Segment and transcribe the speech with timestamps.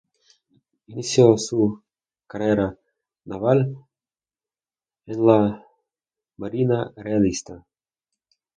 [0.87, 1.83] Inició su
[2.25, 2.75] carrera
[3.23, 3.77] naval
[5.05, 5.63] en la
[6.37, 7.63] marina realista.